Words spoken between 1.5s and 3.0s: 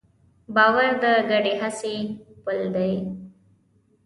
هڅې پُل دی.